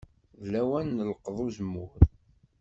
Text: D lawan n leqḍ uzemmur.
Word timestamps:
D 0.41 0.43
lawan 0.51 0.87
n 0.97 1.05
leqḍ 1.09 1.37
uzemmur. 1.45 1.93